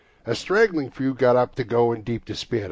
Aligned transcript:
A 0.25 0.33
straggling 0.33 0.89
few 0.89 1.13
got 1.13 1.35
up 1.35 1.53
to 1.53 1.63
go 1.63 1.91
in 1.93 2.01
deep 2.01 2.25
despair. 2.25 2.59